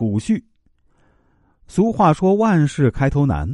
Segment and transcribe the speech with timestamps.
[0.00, 0.42] 储蓄。
[1.66, 3.46] 俗话说：“万事开头难。”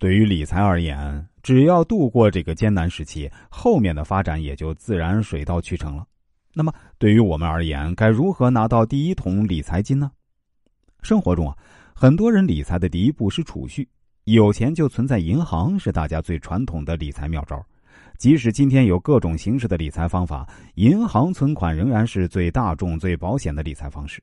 [0.00, 6.04] 对于理财而言，只要度过这个艰难时期，后面的发展也就自然水到渠成了。
[6.54, 10.10] 那么，对于我们而言，该如何拿到第一桶理财金呢？
[11.02, 11.56] 生活中啊，
[11.94, 13.88] 很多人理财的第一步是储蓄，
[14.24, 17.64] 有钱就存在银行，是大家最传统的理财妙招。
[18.18, 24.20] 即使今天有各种形式的理财方法，银行存款仍然是最大众、最保险的理财方式。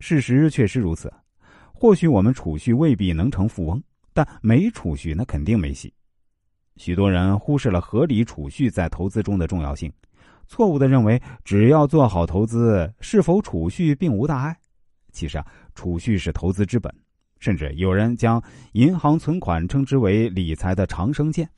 [0.00, 1.12] 事实确实如此。
[1.72, 3.82] 或许我们储蓄未必能成富翁，
[4.14, 5.92] 但没储蓄那肯定没戏。
[6.76, 9.92] 许多人忽视了合理储蓄在投资中的重要性，
[10.46, 14.56] 错误的认为只要做好投资，是否储蓄并无大碍。
[15.12, 16.94] 其实啊，储蓄是投资之本，
[17.38, 18.42] 甚至有人将
[18.72, 21.48] 银行存款称之为理财的长生剑。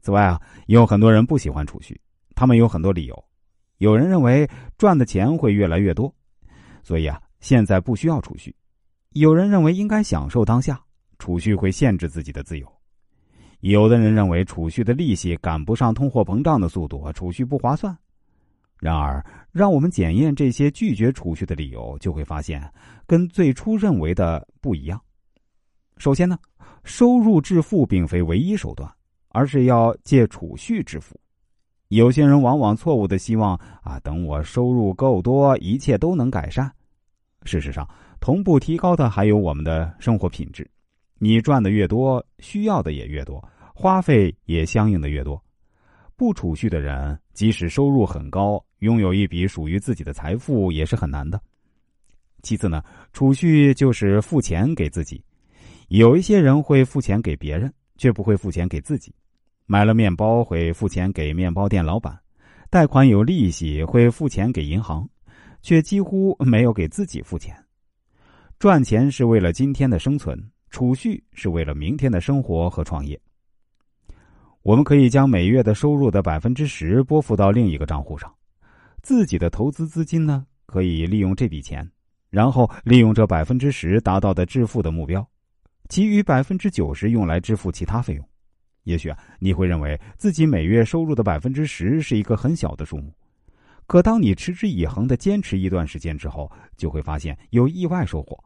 [0.00, 2.00] 此外啊，有很多人不喜欢储蓄，
[2.34, 3.24] 他们有很多理由。
[3.78, 6.12] 有人认为赚的钱会越来越多，
[6.82, 8.50] 所以啊，现在不需要储蓄；
[9.10, 10.80] 有人认为应该享受当下，
[11.18, 12.66] 储蓄会限制自己的自由；
[13.60, 17.94] 有的人认为储蓄的利息赶不上通货膨胀的速度，储蓄不划算。
[18.78, 22.66] 然而，让我们检验这些拒绝储蓄的理由，就会发现
[23.06, 24.98] 跟最初认为的不一样。
[25.98, 26.38] 首先呢，
[26.82, 28.90] 收入致富并非唯一手段。
[29.34, 31.18] 而是要借储蓄致富。
[31.88, 36.70] 有些人往往错误的希望啊，等我收入够多，一切都能改善。
[37.44, 37.88] 事实上，
[38.20, 40.68] 同步提高的还有我们的生活品质。
[41.18, 43.42] 你赚的越多，需要的也越多，
[43.74, 45.42] 花费也相应的越多。
[46.16, 51.40] 不储蓄的人，即使收入很高，拥有一笔属于自己的财富也是很难的。
[52.42, 55.22] 其次呢，储蓄就是付钱给自己。
[55.88, 59.14] 有一些人会付钱给别人，却不会付钱给自己。
[59.66, 62.18] 买了面包会付钱给面包店老板，
[62.68, 65.08] 贷款有利息会付钱给银行，
[65.62, 67.56] 却几乎没有给自己付钱。
[68.58, 70.38] 赚钱是为了今天的生存，
[70.70, 73.18] 储蓄是为了明天的生活和创业。
[74.62, 78.32] 我们可以将每月的收入的百分之十拨付到另一个账户上，
[79.02, 81.90] 自己的投资资金呢，可以利用这笔钱，
[82.30, 85.28] 然后利用这百分之十达到的致富的目标，
[85.88, 88.24] 其余百分之九十用来支付其他费用。
[88.84, 93.12] 也许啊，你会认为自己每月收入的百分之十是一个很小的数目，
[93.86, 98.38] 可当你持之以恒的坚持一段时间之后，就会发现有意外收获。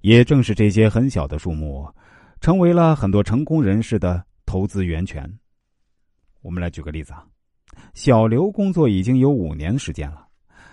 [0.00, 1.88] 也正是这些很小的数目，
[2.40, 5.32] 成为了很多成功人士的投资源泉。
[6.40, 7.24] 我们来举个例子啊，
[7.94, 10.26] 小刘工作已经有五年时间了，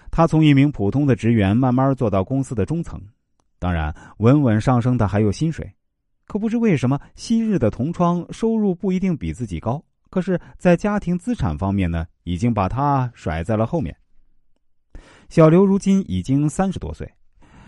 [0.10, 3.00] 他从一名普通的职员慢慢做到公司的中层，
[3.60, 5.72] 当然稳稳上升的还有薪水。
[6.26, 13.96] 可不知为什么，昔日的同窗收入不一定比自己高，可是，在家庭资产方面呢，已经把他甩在了后面。
[15.30, 17.14] 小刘如今已经三十多岁，